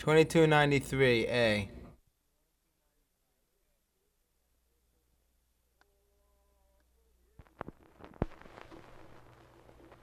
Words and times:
2293 0.00 1.26
A. 1.28 1.68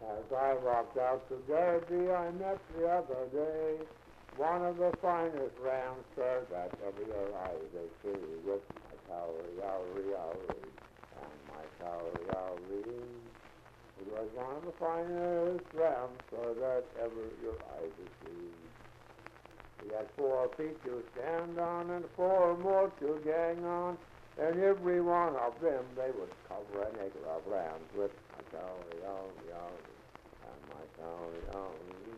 As 0.05 0.31
I 0.31 0.53
walked 0.63 0.99
out 0.99 1.27
to 1.29 1.37
Derby, 1.47 2.11
I 2.11 2.29
met 2.29 2.59
the 2.77 2.87
other 2.87 3.25
day 3.33 3.77
one 4.37 4.61
of 4.65 4.77
the 4.77 4.93
finest 5.01 5.57
rams, 5.65 6.05
sir, 6.15 6.45
that 6.51 6.77
ever 6.85 7.01
your 7.01 7.35
eyes 7.39 7.55
they 7.73 7.89
see, 8.03 8.19
with 8.45 8.61
my 8.77 8.93
cowrie, 9.09 9.49
yowrie, 9.57 10.13
yowrie, 10.13 10.69
and 11.17 11.37
my 11.49 11.65
cowrie, 11.81 12.21
yowrie. 12.29 13.01
It 13.99 14.11
was 14.11 14.29
one 14.35 14.57
of 14.57 14.63
the 14.63 14.73
finest 14.73 15.65
that 15.73 16.83
ever 17.01 17.25
your 17.41 17.57
eyes 17.73 17.91
have 17.97 18.13
seen. 18.23 18.76
He 19.83 19.93
had 19.93 20.07
four 20.15 20.49
feet 20.57 20.83
to 20.83 21.03
stand 21.13 21.59
on 21.59 21.91
and 21.91 22.05
four 22.15 22.57
more 22.57 22.91
to 22.99 23.21
gang 23.23 23.63
on, 23.65 23.97
and 24.39 24.59
every 24.61 25.01
one 25.01 25.35
of 25.35 25.59
them 25.61 25.85
they 25.95 26.11
would 26.11 26.33
cover 26.47 26.83
an 26.85 26.95
acre 27.01 27.25
of 27.29 27.47
land 27.47 27.81
with 27.95 28.11
my 28.35 28.43
cowrie, 28.51 29.01
yowrie, 29.01 29.49
yowrie 29.49 29.97
and 30.45 30.61
my 30.69 30.83
only. 31.53 32.17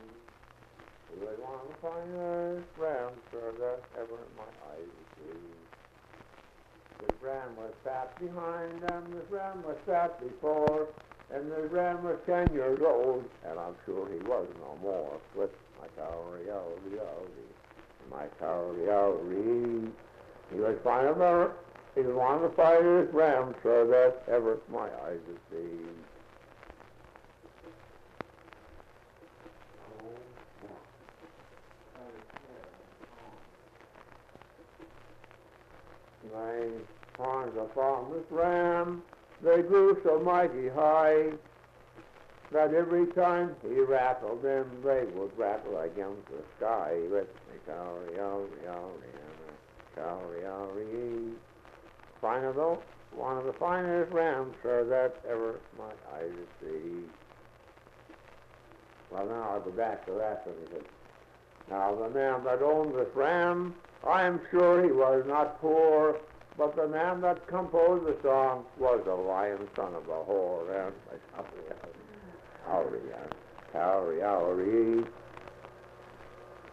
He 1.09 1.18
was 1.20 1.38
one 1.40 1.59
of 1.59 1.68
the 1.68 1.80
finest 1.82 2.70
rams, 2.77 3.20
sir, 3.32 3.54
that 3.60 3.80
ever 4.02 4.20
my 4.38 4.49
eyes 4.71 4.91
seen. 5.18 5.55
This 7.02 7.16
ram 7.21 7.55
was 7.55 7.73
fat 7.84 8.20
behind 8.20 8.84
and 8.84 9.16
this 9.16 9.30
ram 9.32 9.63
was 9.63 9.77
fat 9.85 10.20
before, 10.21 10.90
and 11.34 11.52
this 11.52 11.71
ram 11.71 12.04
was 12.04 12.20
ten 12.26 12.54
years 12.54 12.80
old, 12.82 13.26
and 13.46 13.57
I'm 13.60 13.76
sure 13.85 14.07
he 14.12 14.20
was 14.20 14.48
no 14.60 14.77
more, 14.82 15.21
with 15.34 15.52
my 15.80 15.88
cowrie, 15.96 16.46
yowrie, 16.46 16.98
yowrie, 16.98 18.10
my 18.12 18.26
cowrie, 18.40 18.86
yowrie. 18.88 19.91
He 20.52 20.60
was 20.60 20.77
fine 20.84 21.05
of 21.05 21.18
the, 21.18 21.52
he 21.96 22.02
was 22.02 22.16
one 22.16 22.36
of 22.36 22.41
the 22.41 22.49
finest 22.49 23.13
rams, 23.13 23.55
sir, 23.63 23.86
that 23.88 24.34
ever 24.34 24.58
my 24.71 24.88
eyes 25.05 25.20
have 25.27 25.38
seen. 25.52 25.88
My 36.34 36.68
horns 37.18 37.58
upon 37.58 38.12
this 38.12 38.24
ram, 38.30 39.02
they 39.41 39.62
grew 39.62 39.99
so 40.04 40.20
mighty 40.20 40.70
high 40.70 41.32
that 42.52 42.74
every 42.74 43.05
time 43.08 43.55
he 43.62 43.80
rattled 43.80 44.42
them, 44.42 44.70
they 44.84 45.05
would 45.14 45.38
rattle 45.38 45.80
against 45.80 46.28
the 46.28 46.44
sky 46.58 46.98
with 47.12 47.28
the 47.48 47.72
cowrie, 47.72 48.16
yowrie, 48.18 48.50
yowrie, 48.66 49.14
and 49.14 49.38
the 49.46 50.02
cowrie, 50.02 50.42
yowrie. 50.42 51.34
Fine 52.22 52.44
one 53.16 53.38
of 53.38 53.46
the 53.46 53.54
finest 53.54 54.12
rams, 54.12 54.55
sir, 54.62 54.84
that 54.86 55.16
ever 55.30 55.60
my 55.77 55.92
eyes 56.16 56.32
seen. 56.62 57.10
Well, 59.12 59.26
now 59.26 59.52
I'll 59.52 59.62
go 59.62 59.72
back 59.72 60.05
to 60.05 60.12
that 60.14 60.46
one. 60.46 60.84
Now 61.70 61.96
the 61.96 62.10
man 62.10 62.44
that 62.44 62.62
owned 62.62 62.96
this 62.96 63.08
ram, 63.16 63.76
I 64.08 64.24
am 64.24 64.42
sure 64.52 64.84
he 64.84 64.92
was 64.92 65.24
not 65.28 65.59
poor, 65.62 66.18
but 66.58 66.75
the 66.75 66.88
man 66.88 67.22
that 67.22 67.47
composed 67.47 68.06
the 68.06 68.18
song 68.22 68.66
was 68.78 69.02
a 69.08 69.14
lion 69.14 69.68
son 69.75 69.94
of 69.96 70.08
a 70.08 70.24
whore. 70.24 70.88
And 70.88 70.94
I 72.68 72.72
Howry, 72.72 73.02
howry, 73.74 74.19
howry. 74.22 75.06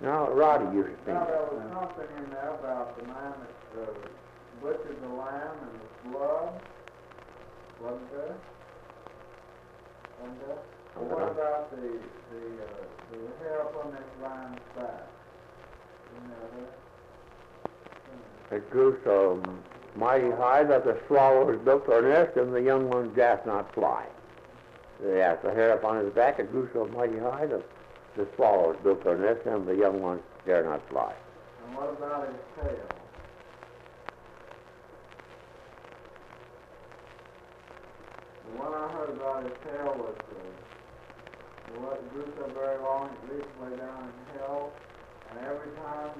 Now, 0.00 0.28
Roddy 0.30 0.76
used 0.76 0.88
to 0.88 0.96
sing 1.04 1.14
Now, 1.14 1.24
there 1.24 1.40
was 1.40 1.62
something 1.72 2.16
in 2.18 2.30
there 2.30 2.50
about 2.50 2.98
the 2.98 3.06
man 3.06 3.32
that 3.40 3.82
uh, 3.82 3.84
butchered 4.60 5.00
the 5.02 5.08
lamb 5.08 5.56
and 5.62 5.80
the 5.80 6.10
blood, 6.10 6.60
wasn't 7.80 8.10
there? 8.12 8.36
Wasn't 10.20 10.40
there? 10.46 10.58
What 10.96 11.30
about 11.30 11.70
the, 11.70 11.76
the, 11.76 12.42
uh, 12.62 12.66
the 13.10 13.18
hair 13.44 13.60
upon 13.60 13.92
this 13.92 14.00
lamb's 14.22 14.60
back? 14.76 15.06
Isn't 16.16 16.30
that? 18.50 18.56
It 18.56 18.70
grew 18.70 18.98
so 19.04 19.42
mighty 19.96 20.30
high 20.30 20.62
that 20.64 20.84
the 20.84 20.98
swallows 21.06 21.58
built 21.64 21.86
their 21.86 22.02
nest 22.02 22.36
and 22.36 22.54
the 22.54 22.62
young 22.62 22.88
ones 22.88 23.14
dared 23.16 23.44
not 23.46 23.72
fly. 23.74 24.06
Yes, 25.04 25.38
the 25.42 25.52
hair 25.52 25.72
upon 25.74 26.02
his 26.04 26.12
back, 26.14 26.38
it 26.38 26.50
grew 26.50 26.68
so 26.72 26.86
mighty 26.86 27.18
high 27.18 27.46
that 27.46 27.62
the 28.16 28.26
swallows 28.34 28.76
built 28.82 29.04
their 29.04 29.18
nest 29.18 29.44
and 29.44 29.66
the 29.68 29.76
young 29.76 30.00
ones 30.00 30.22
dare 30.46 30.64
not 30.64 30.80
fly. 30.88 31.12
And 31.64 31.76
what 31.76 31.90
about 31.90 32.26
his 32.28 32.40
tail? 32.56 32.88
The 38.46 38.52
one 38.56 38.72
I 38.72 38.88
heard 38.96 39.10
about 39.10 39.44
his 39.44 39.52
tail 39.68 39.92
was, 40.00 40.16
uh, 40.32 40.40
it 40.40 41.76
wasn't 41.76 42.12
grew 42.14 42.32
so 42.40 42.48
very 42.56 42.80
long, 42.80 43.12
it 43.12 43.36
reached 43.36 43.52
way 43.60 43.76
down 43.76 44.08
in 44.08 44.40
hell, 44.40 44.72
and 45.28 45.44
every 45.44 45.76
time 45.76 46.16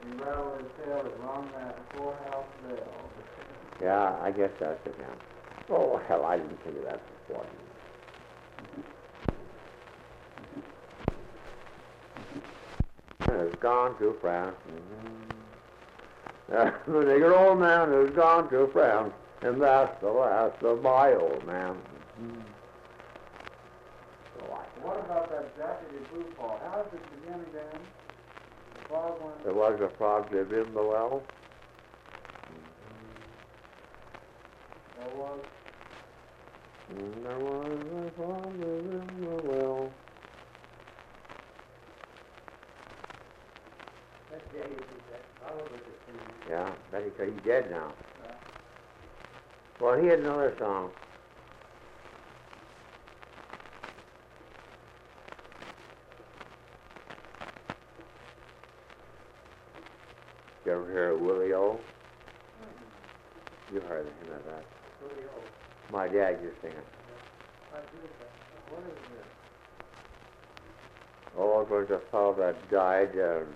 he 0.00 0.08
rattled 0.16 0.64
his 0.64 0.72
tail, 0.80 1.04
it 1.04 1.12
rung 1.20 1.50
that 1.60 1.76
poorhouse 1.92 2.48
bell. 2.64 3.10
Yeah, 3.82 4.16
I 4.22 4.30
guess 4.30 4.50
that's 4.58 4.80
it 4.86 4.96
now. 4.98 5.12
Oh, 5.68 6.00
hell, 6.08 6.24
I 6.24 6.38
didn't 6.38 6.56
think 6.64 6.78
of 6.78 6.84
that 6.84 7.00
before. 7.28 7.44
Has 13.26 13.52
gone 13.60 13.98
to 13.98 14.16
France. 14.20 14.56
Mhm. 14.66 16.56
Uh, 16.56 16.70
the 16.86 16.92
nigger 17.04 17.36
old 17.36 17.58
man 17.60 17.92
has 17.92 18.10
gone 18.16 18.48
to 18.50 18.68
France, 18.72 19.12
and 19.42 19.60
that's 19.60 20.00
the 20.00 20.08
last 20.10 20.62
of 20.62 20.82
my 20.82 21.12
old 21.14 21.44
man. 21.46 21.76
Mhm. 22.20 22.42
So 24.34 24.40
I- 24.52 24.80
What 24.80 24.96
about 24.98 25.30
that 25.30 25.56
jackety 25.58 26.08
blue 26.10 26.24
fall? 26.36 26.58
How 26.64 26.82
did 26.84 26.94
it 26.94 27.20
begin 27.20 27.40
again? 27.40 27.80
The 28.74 28.88
frog 28.88 29.20
went, 29.22 29.44
There 29.44 29.52
was 29.52 29.80
a 29.80 29.88
frog 29.98 30.32
lived 30.32 30.52
in 30.52 30.72
the 30.72 30.82
well. 30.82 31.22
there 34.96 35.08
was, 35.16 35.40
there 36.88 37.38
was 37.38 38.12
a 38.18 38.22
lived 38.62 38.86
in 38.86 39.24
the 39.24 39.30
well. 39.46 39.92
Yeah, 46.48 46.70
Betty 46.90 47.10
said 47.18 47.28
he's 47.28 47.44
dead 47.44 47.70
now. 47.70 47.92
Yeah. 48.20 48.32
Well, 49.80 50.00
he 50.00 50.06
had 50.06 50.20
another 50.20 50.54
song. 50.58 50.90
You 60.64 60.72
ever 60.72 60.90
hear 60.90 61.10
of 61.12 61.20
Willie 61.20 61.52
O? 61.52 61.78
You 63.72 63.80
heard 63.80 64.06
him 64.06 64.32
of 64.34 64.44
that. 64.46 64.64
My 65.90 66.06
dad 66.06 66.38
used 66.42 66.56
to 66.56 66.68
sing 66.68 66.72
it. 66.76 66.86
Oh, 71.36 71.60
it 71.60 71.68
was 71.70 71.88
a 71.90 72.00
fellow 72.10 72.34
that 72.34 72.70
died 72.70 73.14
and 73.14 73.46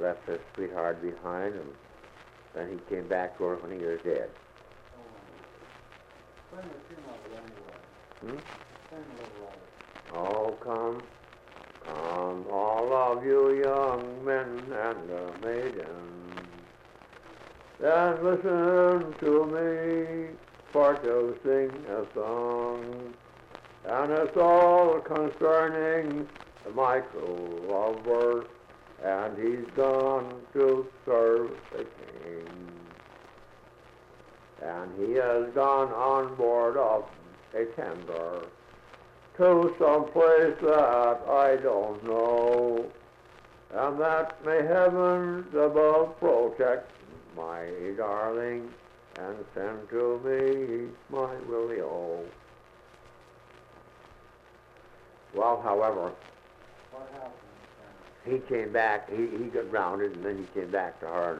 left 0.00 0.26
his 0.28 0.40
sweetheart 0.54 1.00
behind, 1.02 1.54
and 1.54 1.68
then 2.54 2.68
he 2.70 2.94
came 2.94 3.06
back 3.06 3.36
to 3.38 3.44
her 3.44 3.56
when 3.56 3.72
he 3.72 3.84
was 3.84 4.00
dead. 4.04 4.30
Hmm? 8.20 8.36
Oh, 10.14 10.56
come, 10.62 11.02
come, 11.84 12.46
all 12.50 12.92
of 12.92 13.24
you 13.24 13.60
young 13.60 14.24
men 14.24 14.64
and 14.72 15.10
uh, 15.10 15.32
maidens, 15.42 16.48
and 17.80 18.22
listen 18.24 19.14
to 19.20 19.46
me 19.46 20.45
to 20.76 21.34
sing 21.42 21.70
a 21.88 22.04
song, 22.12 23.14
and 23.86 24.12
it's 24.12 24.36
all 24.36 25.00
concerning 25.00 26.28
true 26.64 27.66
lover, 27.66 28.44
and 29.02 29.38
he's 29.38 29.66
gone 29.74 30.38
to 30.52 30.86
serve 31.06 31.50
the 31.72 31.78
king. 31.78 32.68
And 34.62 34.90
he 34.98 35.14
has 35.14 35.48
gone 35.54 35.90
on 35.94 36.34
board 36.34 36.76
of 36.76 37.06
a 37.54 37.64
tender 37.74 38.42
to 39.38 39.74
some 39.78 40.04
place 40.12 40.56
that 40.60 41.22
I 41.26 41.56
don't 41.62 42.04
know, 42.04 42.84
and 43.72 43.98
that 43.98 44.44
may 44.44 44.58
heaven 44.58 45.46
above 45.54 46.20
protect 46.20 46.90
my 47.34 47.66
darling, 47.96 48.68
and 49.18 49.36
send 49.54 49.88
to 49.90 50.20
me 50.24 50.88
my 51.10 51.34
Willie 51.48 51.80
O. 51.80 52.20
Well, 55.34 55.60
however, 55.62 56.12
What 56.92 57.08
happened? 57.12 57.34
he 58.24 58.38
came 58.54 58.72
back. 58.72 59.08
He 59.10 59.26
he 59.38 59.44
got 59.50 59.70
grounded, 59.70 60.12
and 60.12 60.24
then 60.24 60.38
he 60.38 60.60
came 60.60 60.70
back 60.70 60.98
to 61.00 61.06
her. 61.06 61.38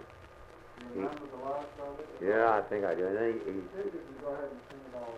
You 0.95 1.01
remember 1.03 1.27
the 1.37 1.45
last 1.45 1.67
of 1.81 1.99
it? 2.01 2.29
Yeah, 2.29 2.51
I 2.51 2.61
think 2.69 2.85
I 2.85 2.95
do. 2.95 3.07
And 3.07 3.17
then 3.17 3.33
he, 3.33 3.39
he 3.53 3.59
See 3.59 3.81
if 3.81 3.85
you 3.87 3.91
can 3.91 4.17
go 4.23 4.29
ahead 4.33 4.45
and 4.51 4.61
sing 4.71 4.81
it 4.93 4.95
all 4.97 5.15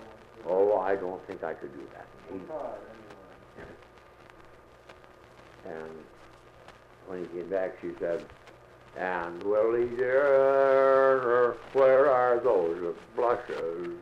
at 0.47 0.47
once. 0.47 0.75
oh, 0.75 0.79
I 0.79 0.97
don't 0.97 1.27
think 1.27 1.43
I 1.45 1.53
could 1.55 1.73
do 1.75 1.83
that. 1.93 2.07
He, 2.33 2.39
try 2.47 2.57
it 2.57 2.83
anyway. 5.67 5.85
and 5.85 5.93
when 7.07 7.19
he 7.21 7.27
came 7.39 7.49
back, 7.51 7.75
she 7.81 7.91
said, 8.01 8.25
"And 8.99 9.45
Willie 9.45 9.95
dear, 9.95 11.51
uh, 11.51 11.55
where 11.73 12.11
are 12.11 12.41
those 12.41 12.97
blushes 13.15 13.97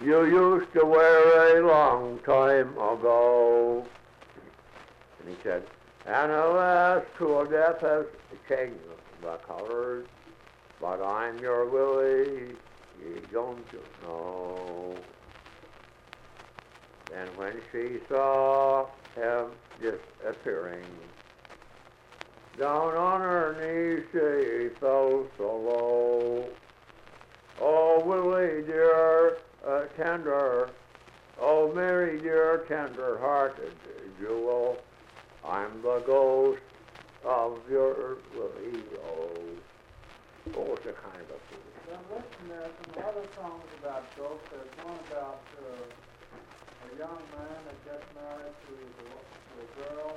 you 0.00 0.24
used 0.24 0.72
to 0.74 0.84
wear 0.86 1.58
a 1.58 1.66
long 1.66 2.20
time 2.20 2.74
ago?" 2.74 3.84
And 5.18 5.36
he 5.36 5.42
said, 5.42 5.64
"And 6.06 6.30
alas, 6.30 7.02
cruel 7.16 7.44
death 7.46 7.80
has 7.80 8.06
changed 8.48 8.78
the 9.20 9.36
colors, 9.38 10.06
but 10.80 11.02
I'm 11.02 11.42
your 11.42 11.64
Willie, 11.66 12.54
don't 13.32 13.66
you 13.72 13.82
know?" 14.04 14.94
And 17.16 17.36
when 17.36 17.60
she 17.72 17.98
saw 18.08 18.86
him 19.16 19.50
disappearing, 19.80 20.86
down 22.58 22.96
on 22.96 23.20
her 23.20 23.54
knees 23.60 24.04
she 24.10 24.74
fell 24.80 25.24
so 25.36 25.56
low. 25.56 26.48
Oh, 27.60 28.02
Willie, 28.04 28.62
dear, 28.62 29.38
uh, 29.66 29.84
tender, 29.96 30.70
oh, 31.40 31.72
Mary, 31.72 32.20
dear, 32.20 32.64
tender-hearted 32.68 33.72
jewel, 34.20 34.76
I'm 35.46 35.82
the 35.82 36.02
ghost 36.06 36.60
of 37.24 37.58
your 37.70 38.18
Willie, 38.34 38.82
oh. 39.04 39.32
Oh, 40.56 40.74
it's 40.74 40.86
a 40.86 40.92
kind 40.92 41.28
of. 41.30 41.40
Then 41.86 41.98
listen, 42.10 42.48
there's 42.48 42.72
some 42.84 43.04
other 43.04 43.26
songs 43.36 43.64
about 43.82 44.04
ghosts. 44.16 44.48
There's 44.50 44.86
one 44.86 44.98
about 45.10 45.42
uh, 45.60 45.84
a 46.86 46.98
young 46.98 47.20
man 47.36 47.58
that 47.66 47.84
gets 47.84 48.06
married 48.14 48.56
to 48.64 48.72
a 49.60 49.94
girl. 49.94 50.16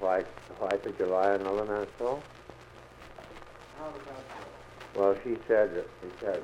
White 0.00 0.26
White 0.58 0.84
of 0.86 0.96
July 0.96 1.34
another 1.34 1.64
man's 1.64 1.88
soul? 1.98 2.22
How 3.78 3.90
does 3.90 4.00
that? 4.06 4.98
Well, 4.98 5.16
she 5.22 5.36
said 5.46 5.74
that 5.74 5.86
he 6.02 6.08
said 6.20 6.42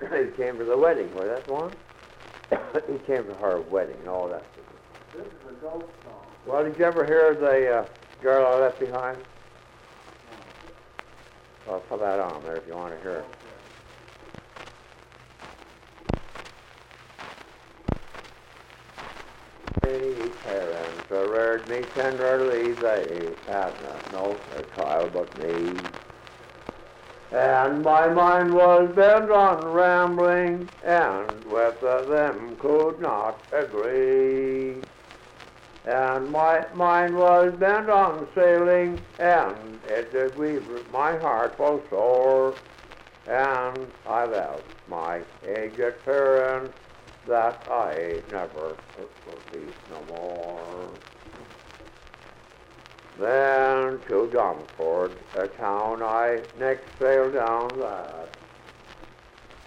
he 0.30 0.36
came 0.36 0.58
to 0.58 0.64
the 0.64 0.76
wedding. 0.76 1.14
Was 1.14 1.28
that 1.28 1.48
one? 1.48 1.72
he 2.50 2.98
came 3.06 3.24
to 3.24 3.34
her 3.34 3.60
wedding 3.62 3.96
and 4.00 4.08
all 4.08 4.28
that. 4.28 4.44
This 5.14 5.26
is 5.26 5.32
a 5.50 5.52
ghost 5.62 5.86
song. 6.04 6.26
Well, 6.46 6.64
did 6.64 6.78
you 6.78 6.84
ever 6.84 7.04
hear 7.04 7.34
the 7.34 7.78
uh, 7.78 7.86
girl 8.22 8.46
I 8.46 8.60
left 8.60 8.78
behind? 8.78 9.18
Well, 11.66 11.80
put 11.88 12.00
that 12.00 12.20
on 12.20 12.42
there 12.44 12.56
if 12.56 12.66
you 12.66 12.74
want 12.74 12.94
to 12.94 13.00
hear 13.00 13.16
it. 13.18 13.24
Many 19.82 20.30
parents 20.44 21.10
reared 21.10 21.55
me 21.68 21.84
tenderly, 21.94 22.72
they 22.74 23.30
had 23.50 23.72
no 24.12 24.36
child 24.74 25.12
but 25.12 25.38
me. 25.38 25.80
And 27.32 27.82
my 27.82 28.08
mind 28.08 28.54
was 28.54 28.88
bent 28.94 29.30
on 29.30 29.72
rambling, 29.72 30.68
and 30.84 31.44
with 31.50 31.80
them 31.80 32.56
could 32.60 33.00
not 33.00 33.36
agree. 33.52 34.82
And 35.86 36.30
my 36.30 36.64
mind 36.74 37.16
was 37.16 37.52
bent 37.58 37.90
on 37.90 38.28
sailing, 38.34 39.00
and 39.18 39.80
it 39.88 40.12
did 40.12 40.34
grieve 40.36 40.62
my 40.92 41.16
heart 41.18 41.56
full 41.56 41.82
sore. 41.90 42.54
And 43.26 43.88
I 44.06 44.24
left 44.24 44.62
my 44.88 45.20
aged 45.44 46.04
parents 46.04 46.74
that 47.26 47.60
I 47.68 48.20
never 48.30 48.76
will 49.26 49.42
see 49.52 49.66
no 49.90 50.04
more. 50.08 50.88
Then 53.18 53.98
to 54.08 54.30
Dunford, 54.30 55.12
a 55.34 55.46
town 55.56 56.02
I 56.02 56.40
next 56.58 56.84
sailed 56.98 57.32
down 57.32 57.78
that, 57.78 58.28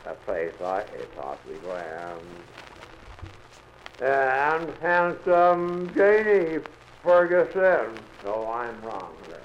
a 0.05 0.13
place 0.25 0.53
I 0.61 0.83
thought 1.15 1.39
we 1.47 1.55
grand. 1.55 2.19
And 4.01 4.69
handsome 4.81 5.91
Janie 5.95 6.59
Ferguson, 7.03 7.87
no, 8.23 8.51
I'm 8.51 8.79
wrong 8.83 9.11
there. 9.29 9.41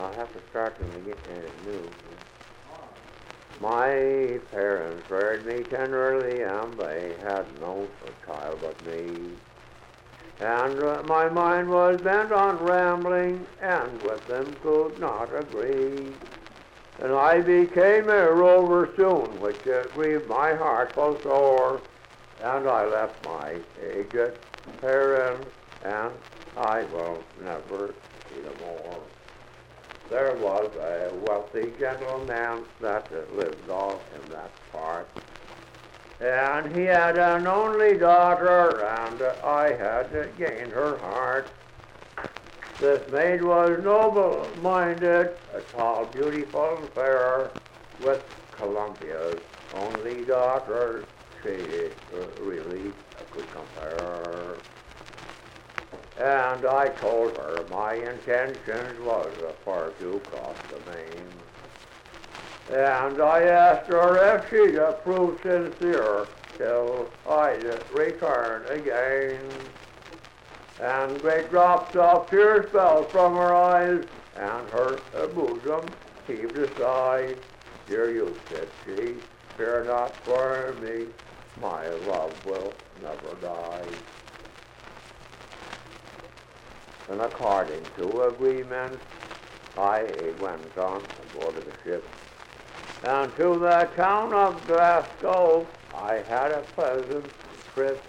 I'll 0.00 0.14
have 0.14 0.32
to 0.32 0.40
start 0.50 0.76
from 0.78 0.88
the 0.88 0.98
beginning 1.00 1.18
uh, 1.28 1.70
new. 1.70 1.90
My 3.60 4.40
parents 4.50 5.08
reared 5.08 5.46
me 5.46 5.62
tenderly, 5.70 6.42
and 6.42 6.76
had 7.22 7.44
no 7.60 7.86
child 8.26 8.58
but 8.60 8.76
me. 8.86 9.30
And 10.40 10.82
uh, 10.82 11.02
my 11.04 11.28
mind 11.28 11.68
was 11.70 12.00
bent 12.00 12.32
on 12.32 12.58
rambling, 12.58 13.46
and 13.60 14.02
with 14.02 14.26
them 14.26 14.56
could 14.62 14.98
not 14.98 15.28
agree. 15.34 16.12
And 17.00 17.12
I 17.12 17.40
became 17.40 18.08
a 18.08 18.32
rover 18.32 18.90
soon, 18.96 19.40
which 19.40 19.66
uh, 19.66 19.84
grieved 19.94 20.28
my 20.28 20.54
heart 20.54 20.94
full 20.94 21.18
sore. 21.22 21.80
And 22.42 22.68
I 22.68 22.86
left 22.86 23.24
my 23.24 23.54
aged 23.80 24.32
parents, 24.80 25.48
and 25.84 26.10
I 26.56 26.82
will 26.84 27.22
never 27.44 27.94
see 28.28 28.40
them 28.40 28.54
more. 28.60 29.00
There 30.10 30.34
was 30.38 30.70
a 30.76 31.10
wealthy 31.24 31.72
gentleman 31.78 32.64
that 32.80 33.10
lived 33.36 33.70
all 33.70 34.00
in 34.14 34.32
that 34.32 34.50
part. 34.72 35.08
And 36.22 36.72
he 36.76 36.84
had 36.84 37.16
an 37.16 37.48
only 37.48 37.98
daughter, 37.98 38.84
and 38.84 39.20
I 39.44 39.74
had 39.76 40.38
gained 40.38 40.70
her 40.70 40.98
heart. 40.98 41.50
This 42.78 43.00
maid 43.10 43.42
was 43.42 43.80
noble-minded, 43.82 45.30
tall, 45.72 46.06
beautiful, 46.06 46.88
fair, 46.94 47.50
with 48.00 48.20
Columbia's 48.52 49.40
only 49.74 50.24
daughter, 50.24 51.06
she 51.42 51.90
uh, 52.14 52.18
really 52.40 52.92
could 53.32 53.50
compare. 53.52 54.58
And 56.18 56.66
I 56.66 56.88
told 57.00 57.36
her 57.36 57.64
my 57.68 57.94
intentions 57.94 59.00
was 59.00 59.32
for 59.64 59.92
to 59.98 60.20
cross 60.30 60.56
the 60.70 60.78
main. 60.88 61.41
And 62.72 63.20
I 63.20 63.42
asked 63.42 63.86
her 63.88 64.16
if 64.36 64.48
she'd 64.48 65.04
prove 65.04 65.38
sincere 65.42 66.28
till 66.56 67.06
I'd 67.28 67.80
return 67.92 68.64
again. 68.80 69.38
And 70.80 71.20
great 71.20 71.50
drops 71.50 71.94
of 71.94 72.30
tears 72.30 72.72
fell 72.72 73.06
from 73.12 73.34
her 73.34 73.54
eyes, 73.54 74.00
and 74.36 74.68
her 74.72 75.00
bosom 75.34 75.92
heaved 76.26 76.56
a 76.56 76.74
sigh. 76.78 77.34
Dear 77.88 78.10
you, 78.10 78.40
said 78.48 78.68
she, 78.86 79.16
fear 79.58 79.84
not 79.84 80.14
for 80.24 80.74
me, 80.80 81.04
my 81.60 81.86
love 81.88 82.32
will 82.46 82.72
never 83.02 83.36
die. 83.42 83.84
And 87.10 87.20
according 87.20 87.84
to 87.96 88.22
agreement, 88.22 88.98
I 89.76 90.32
went 90.40 90.78
on 90.78 91.02
board 91.34 91.58
of 91.58 91.66
the 91.66 91.72
ship. 91.84 92.08
And 93.04 93.34
to 93.36 93.58
the 93.58 93.88
town 93.96 94.32
of 94.32 94.64
Glasgow, 94.66 95.66
I 95.92 96.22
had 96.28 96.52
a 96.52 96.62
pleasant 96.76 97.24
trip. 97.74 98.00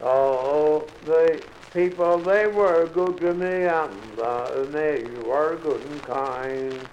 Oh, 0.00 0.88
the 1.04 1.42
people, 1.74 2.18
they 2.22 2.46
were 2.46 2.88
good 2.94 3.20
to 3.20 3.34
me, 3.34 3.64
and 3.66 4.18
uh, 4.18 4.64
they 4.72 5.04
were 5.28 5.58
good 5.62 5.82
and 5.82 6.02
kind. 6.02 6.88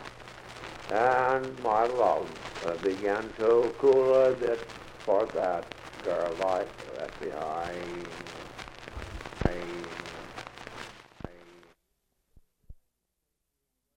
And 0.91 1.63
my 1.63 1.85
love 1.85 2.27
uh, 2.65 2.75
began 2.83 3.29
to 3.37 3.73
cool 3.79 4.27
a 4.27 4.31
bit 4.33 4.67
for 5.05 5.29
that 5.35 5.65
girl 6.03 6.35
I 6.43 6.65
left 6.99 7.19
behind. 7.21 8.38